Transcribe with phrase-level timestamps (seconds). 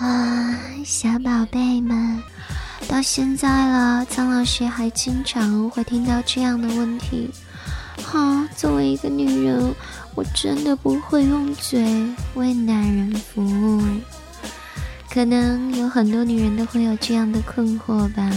[0.00, 2.22] 啊，小宝贝们，
[2.88, 7.28] 到现在了，苍老师还经常会听到这样的问题。
[8.02, 9.74] 哈，作为一个女人，
[10.14, 11.84] 我真的不会用嘴
[12.32, 13.82] 为男人服务。
[15.10, 18.30] 可能有很多女人都会有这样的困惑吧？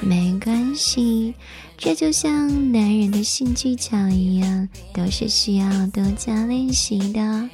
[0.00, 1.34] 没关系，
[1.76, 7.48] 这就像男人的性技巧一样，都是需要多加练习的。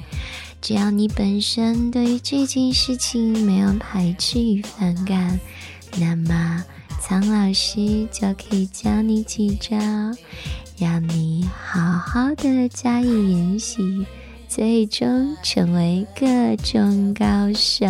[0.61, 5.39] 只要你本身对于这件事情没有排斥与反感，
[5.97, 6.63] 那么
[7.01, 9.75] 苍老师就可以教你几招，
[10.77, 14.05] 让你好好的加以研习，
[14.47, 17.87] 最终成为各种高手。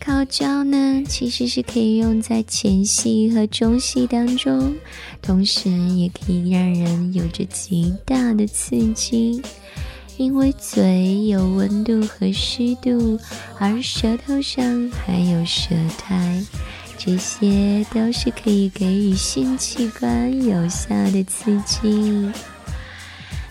[0.00, 4.74] 口交呢，其实是可以用在前戏和中戏当中，
[5.20, 9.42] 同时也可以让人有着极大的刺激。
[10.18, 13.16] 因为嘴有温度和湿度，
[13.56, 16.44] 而舌头上还有舌苔，
[16.98, 22.28] 这些都是可以给予性器官有效的刺激。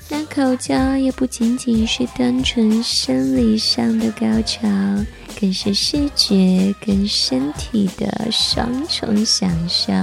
[0.09, 4.67] 那口交也不仅仅是单纯生理上的高潮，
[5.39, 9.93] 更是视觉跟身体的双重享受。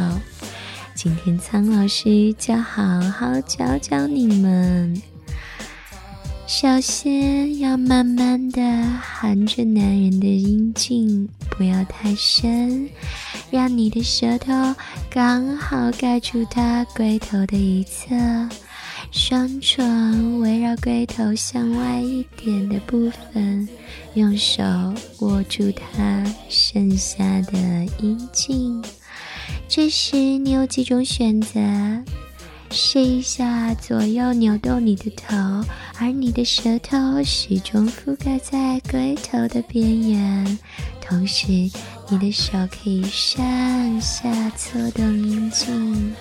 [0.94, 5.13] 今天苍老师就好好教教你们。
[6.46, 8.60] 首先要慢慢的
[9.00, 12.88] 含着男人的阴茎，不要太深，
[13.50, 14.52] 让你的舌头
[15.08, 18.14] 刚好盖住他龟头的一侧，
[19.10, 23.66] 双唇围绕龟头向外一点的部分，
[24.12, 24.62] 用手
[25.20, 27.58] 握住他剩下的
[28.00, 28.84] 阴茎。
[29.66, 31.58] 这时你有几种选择。
[32.74, 35.36] 试一下左右扭动你的头，
[36.00, 40.58] 而你的舌头始终覆盖在龟头的边缘，
[41.00, 41.46] 同时
[42.08, 46.12] 你的手可以上下搓动阴茎。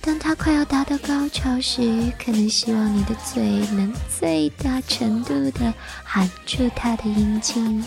[0.00, 3.42] 当它快要达到高潮时，可能希望你的嘴
[3.72, 7.84] 能最大程度的含住它的阴茎。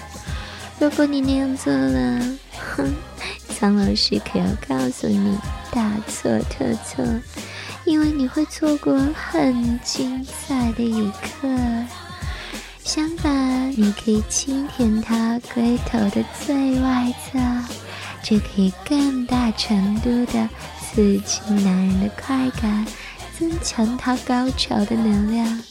[0.78, 2.20] 如果你那样做了，
[2.76, 2.94] 哼，
[3.62, 5.38] 苍老师可要告诉你，
[5.72, 7.06] 大错特错。
[7.86, 11.48] 因为你会错过很精彩的一刻。
[12.84, 17.38] 相反，你可以轻舔它龟头的最外侧，
[18.24, 22.84] 这可以更大程度的刺激男人的快感，
[23.38, 25.62] 增强他高潮的能量。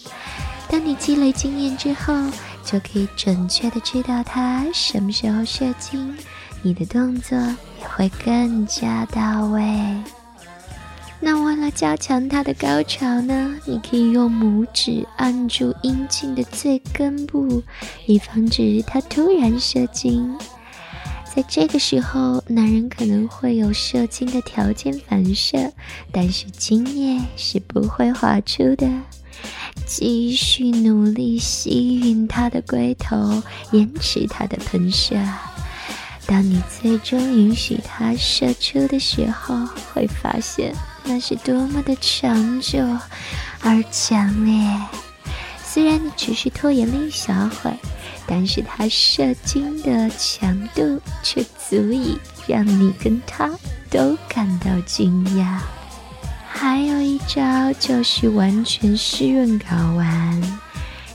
[0.69, 2.15] 当你积累经验之后，
[2.65, 6.17] 就可以准确的知道他什么时候射精，
[6.63, 9.63] 你的动作也会更加到位。
[11.23, 17.63] 那为了加强它的高潮呢，你可以用拇指按住阴茎的最根部，
[18.07, 20.35] 以防止它突然射精。
[21.33, 25.73] 在这个时候，男人可能会有射精的条件反射，
[26.11, 28.89] 但是精液是不会滑出的。
[29.87, 35.17] 继续努力吸吮他的龟头，延迟他的喷射。
[36.31, 42.79] 当你最终允许它射出的时候，会发现那是多么的长久
[43.63, 44.81] 而强烈。
[45.65, 47.77] 虽然你只是拖延了一小会，
[48.29, 52.17] 但是它射精的强度却足以
[52.47, 53.51] 让你跟他
[53.91, 55.59] 都感到惊讶。
[56.49, 60.61] 还有一招就是完全湿润睾丸，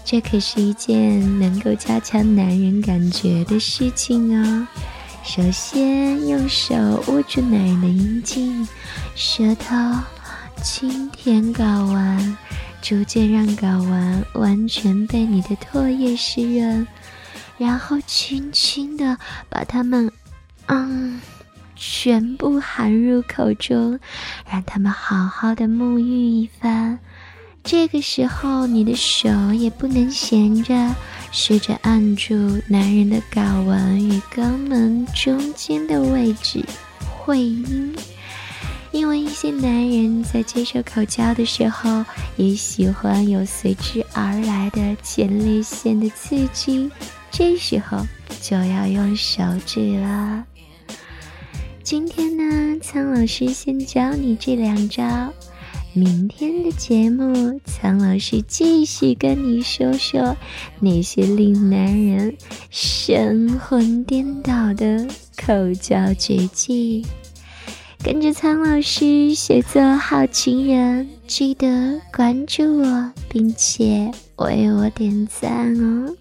[0.04, 4.68] 这可是一件能够加强男人感觉的事情哦。
[5.26, 6.76] 首先，用手
[7.08, 8.66] 握住男人的阴茎，
[9.16, 9.76] 舌头
[10.62, 12.38] 轻舔睾丸，
[12.80, 16.88] 逐渐让睾丸完全被你的唾液湿润，
[17.58, 19.18] 然后轻轻的
[19.50, 20.10] 把它们，
[20.68, 21.20] 嗯，
[21.76, 24.00] 全部含入口中，
[24.50, 27.00] 让他们好好的沐浴一番。
[27.64, 30.96] 这个时候，你的手也不能闲着。
[31.32, 32.34] 试着按住
[32.68, 36.64] 男人的睾丸与肛门中间的位置，
[37.18, 37.96] 会阴。
[38.92, 42.06] 因为一些男人在接受口交的时候，
[42.38, 46.90] 也喜欢有随之而来的前列腺的刺激，
[47.30, 48.06] 这时候
[48.42, 50.46] 就要用手指了。
[51.84, 55.04] 今天呢，苍老师先教你这两招。
[55.98, 60.36] 明天的节目，苍老师继续跟你说说
[60.82, 62.36] 那些令男人
[62.70, 65.08] 神魂颠倒的
[65.38, 67.06] 口交绝技。
[68.04, 76.14] 跟着苍老师学做好情人，记得关注我，并且为我点赞哦。